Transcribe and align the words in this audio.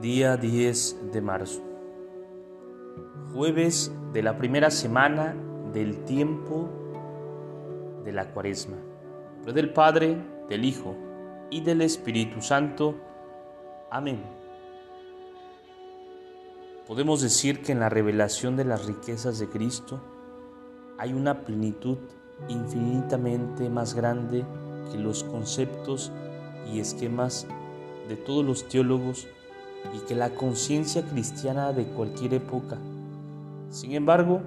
Día 0.00 0.36
10 0.36 1.10
de 1.10 1.22
marzo. 1.22 1.62
Jueves 3.32 3.90
de 4.12 4.22
la 4.22 4.36
primera 4.36 4.70
semana 4.70 5.34
del 5.72 6.04
tiempo 6.04 6.68
de 8.04 8.12
la 8.12 8.30
cuaresma. 8.30 8.76
del 9.46 9.72
Padre, 9.72 10.18
del 10.50 10.66
Hijo 10.66 10.94
y 11.50 11.62
del 11.62 11.80
Espíritu 11.80 12.42
Santo. 12.42 12.94
Amén. 13.90 14.22
Podemos 16.86 17.22
decir 17.22 17.62
que 17.62 17.72
en 17.72 17.80
la 17.80 17.88
revelación 17.88 18.54
de 18.54 18.66
las 18.66 18.84
riquezas 18.84 19.38
de 19.38 19.48
Cristo 19.48 19.98
hay 20.98 21.14
una 21.14 21.40
plenitud 21.46 21.96
infinitamente 22.48 23.70
más 23.70 23.94
grande 23.94 24.44
que 24.92 24.98
los 24.98 25.24
conceptos 25.24 26.12
y 26.70 26.80
esquemas 26.80 27.46
de 28.08 28.16
todos 28.16 28.44
los 28.44 28.68
teólogos 28.68 29.26
y 29.94 29.98
que 30.06 30.14
la 30.14 30.30
conciencia 30.34 31.04
cristiana 31.04 31.72
de 31.72 31.84
cualquier 31.86 32.34
época. 32.34 32.78
Sin 33.70 33.92
embargo, 33.92 34.40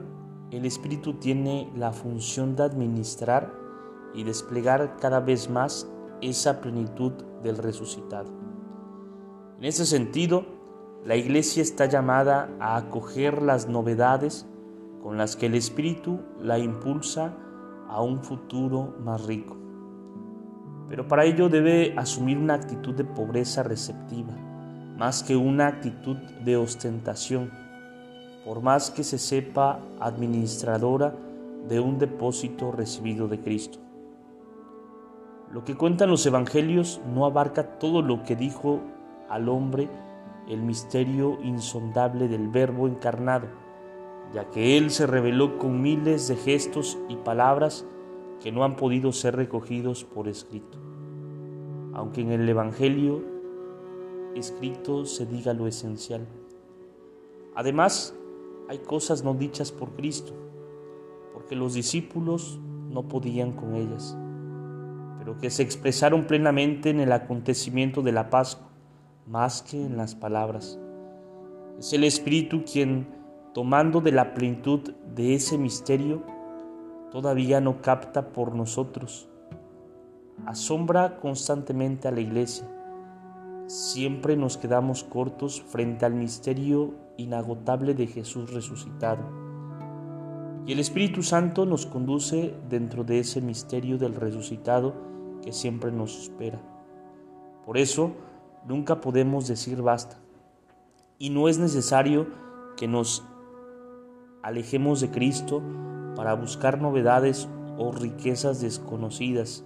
el 0.52 0.65
Espíritu 0.65 1.13
tiene 1.13 1.71
la 1.75 1.91
función 1.91 2.55
de 2.55 2.63
administrar 2.63 3.53
y 4.13 4.23
desplegar 4.23 4.98
cada 4.99 5.20
vez 5.20 5.49
más 5.49 5.88
esa 6.21 6.59
plenitud 6.62 7.12
del 7.43 7.57
resucitado. 7.57 8.29
En 9.59 9.65
ese 9.65 9.85
sentido, 9.85 10.45
la 11.05 11.15
Iglesia 11.15 11.62
está 11.62 11.85
llamada 11.85 12.49
a 12.60 12.77
acoger 12.77 13.41
las 13.41 13.67
novedades 13.67 14.45
con 15.04 15.17
las 15.17 15.35
que 15.35 15.45
el 15.45 15.55
Espíritu 15.55 16.20
la 16.41 16.60
impulsa 16.60 17.34
a 17.87 18.01
un 18.01 18.21
futuro 18.21 18.95
más 19.04 19.26
rico. 19.26 19.55
Pero 20.90 21.07
para 21.07 21.26
ello 21.26 21.49
debe 21.49 21.93
asumir 21.98 22.37
una 22.37 22.55
actitud 22.55 22.95
de 22.95 23.04
pobreza 23.04 23.63
receptiva, 23.63 24.34
más 24.99 25.23
que 25.23 25.37
una 25.37 25.67
actitud 25.67 26.17
de 26.43 26.57
ostentación, 26.57 27.51
por 28.43 28.61
más 28.61 28.91
que 28.91 29.05
se 29.05 29.17
sepa 29.17 29.79
administradora 30.01 31.15
de 31.69 31.79
un 31.79 31.97
depósito 31.97 32.73
recibido 32.73 33.29
de 33.29 33.39
Cristo. 33.39 33.79
Lo 35.53 35.63
que 35.63 35.75
cuentan 35.75 36.09
los 36.09 36.25
evangelios 36.25 36.99
no 37.15 37.25
abarca 37.25 37.79
todo 37.79 38.01
lo 38.01 38.23
que 38.23 38.35
dijo 38.35 38.81
al 39.29 39.47
hombre 39.47 39.87
el 40.49 40.63
misterio 40.63 41.37
insondable 41.43 42.27
del 42.27 42.49
Verbo 42.49 42.85
encarnado, 42.85 43.47
ya 44.33 44.49
que 44.49 44.77
Él 44.77 44.91
se 44.91 45.07
reveló 45.07 45.57
con 45.59 45.81
miles 45.81 46.27
de 46.27 46.35
gestos 46.35 46.97
y 47.07 47.15
palabras 47.15 47.85
que 48.41 48.51
no 48.51 48.65
han 48.65 48.75
podido 48.75 49.13
ser 49.13 49.37
recogidos 49.37 50.03
por 50.03 50.27
escrito. 50.27 50.77
Aunque 51.93 52.20
en 52.20 52.33
el 52.33 52.49
Evangelio 52.49 53.38
escrito 54.35 55.05
se 55.05 55.26
diga 55.26 55.54
lo 55.54 55.68
esencial. 55.68 56.27
Además, 57.55 58.16
hay 58.70 58.80
cosas 58.80 59.24
no 59.24 59.34
dichas 59.34 59.72
por 59.72 59.96
Cristo, 59.96 60.34
porque 61.34 61.55
los 61.55 61.74
discípulos 61.74 62.60
no 62.90 63.07
podían 63.07 63.54
con 63.54 63.76
ellas, 63.76 64.18
pero 65.18 65.38
que 65.38 65.50
se 65.50 65.63
expresaron 65.63 66.25
plenamente 66.25 66.90
en 66.90 67.00
el 67.00 67.12
acontecimiento 67.12 68.02
de 68.02 68.12
la 68.12 68.30
Pascua, 68.30 68.69
más 69.28 69.62
que 69.62 69.84
en 69.84 69.97
las 69.97 70.16
palabras. 70.16 70.80
Es 71.78 71.94
el 71.94 72.03
Espíritu 72.03 72.63
quien 72.63 73.19
tomando 73.53 74.02
de 74.02 74.12
la 74.12 74.34
plenitud 74.34 74.94
de 75.16 75.34
ese 75.35 75.57
misterio, 75.57 76.23
todavía 77.12 77.59
no 77.59 77.81
capta 77.81 78.31
por 78.31 78.56
nosotros. 78.56 79.28
Asombra 80.45 81.19
constantemente 81.19 82.07
a 82.07 82.12
la 82.12 82.22
iglesia. 82.22 82.68
Siempre 83.69 84.35
nos 84.35 84.57
quedamos 84.57 85.03
cortos 85.03 85.62
frente 85.62 86.03
al 86.03 86.16
misterio 86.16 86.96
inagotable 87.18 87.94
de 87.94 88.07
Jesús 88.07 88.52
resucitado. 88.52 89.22
Y 90.66 90.72
el 90.72 90.80
Espíritu 90.80 91.22
Santo 91.22 91.68
nos 91.68 91.85
conduce 91.85 92.56
dentro 92.68 93.03
de 93.03 93.19
ese 93.19 93.41
misterio 93.41 94.00
del 94.00 94.16
resucitado 94.16 94.96
que 95.44 95.53
siempre 95.53 95.91
nos 95.91 96.19
espera. 96.19 96.59
Por 97.63 97.78
eso, 97.78 98.13
nunca 98.68 99.02
podemos 99.02 99.47
decir 99.47 99.84
basta. 99.84 100.18
Y 101.19 101.30
no 101.30 101.47
es 101.47 101.59
necesario 101.59 102.25
que 102.75 102.88
nos 102.88 103.24
alejemos 104.41 105.00
de 105.00 105.12
Cristo 105.12 105.62
para 106.16 106.34
buscar 106.34 106.81
novedades 106.81 107.47
o 107.78 107.91
riquezas 107.91 108.62
desconocidas, 108.62 109.63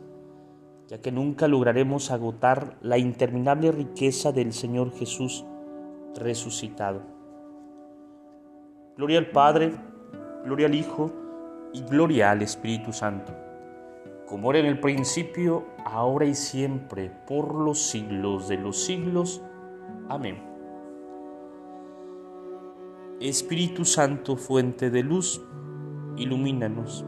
ya 0.93 1.01
que 1.01 1.11
nunca 1.11 1.47
lograremos 1.47 2.11
agotar 2.11 2.77
la 2.83 2.99
interminable 2.99 3.71
riqueza 3.71 4.31
del 4.31 4.53
Señor 4.53 4.91
Jesús 4.91 5.43
resucitado. 6.13 7.01
Gloria 8.95 9.17
al 9.17 9.31
Padre, 9.31 9.73
gloria 10.45 10.67
al 10.67 10.75
Hijo 10.75 11.11
y 11.73 11.81
gloria 11.81 12.29
al 12.29 12.43
Espíritu 12.43 12.93
Santo, 12.93 13.33
como 14.27 14.51
era 14.51 14.59
en 14.59 14.67
el 14.67 14.79
principio, 14.79 15.65
ahora 15.83 16.25
y 16.25 16.35
siempre, 16.35 17.09
por 17.25 17.55
los 17.55 17.79
siglos 17.79 18.47
de 18.47 18.57
los 18.57 18.85
siglos. 18.85 19.41
Amén. 20.09 20.43
Espíritu 23.19 23.83
Santo, 23.83 24.37
fuente 24.37 24.91
de 24.91 25.01
luz, 25.01 25.41
ilumínanos. 26.17 27.03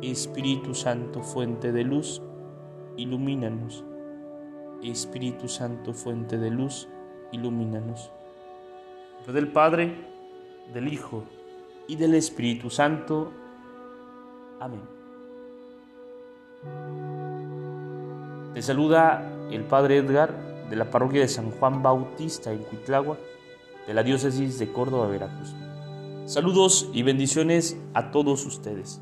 Espíritu 0.00 0.74
Santo, 0.74 1.22
fuente 1.22 1.72
de 1.72 1.84
luz, 1.84 2.22
ilumínanos. 3.00 3.84
Espíritu 4.82 5.48
Santo, 5.48 5.92
fuente 5.92 6.38
de 6.38 6.50
luz, 6.50 6.88
ilumínanos. 7.32 8.10
del 9.26 9.48
Padre, 9.48 9.94
del 10.74 10.92
Hijo 10.92 11.24
y 11.86 11.96
del 11.96 12.14
Espíritu 12.14 12.68
Santo. 12.68 13.32
Amén. 14.58 14.80
Te 18.54 18.62
saluda 18.62 19.48
el 19.50 19.64
Padre 19.64 19.98
Edgar 19.98 20.34
de 20.68 20.76
la 20.76 20.90
parroquia 20.90 21.20
de 21.20 21.28
San 21.28 21.50
Juan 21.52 21.82
Bautista 21.82 22.52
en 22.52 22.58
Cuitláhuac 22.58 23.18
de 23.86 23.94
la 23.94 24.02
diócesis 24.02 24.58
de 24.58 24.72
Córdoba, 24.72 25.06
Veracruz. 25.06 25.54
Saludos 26.26 26.90
y 26.92 27.02
bendiciones 27.02 27.80
a 27.94 28.10
todos 28.10 28.44
ustedes. 28.46 29.00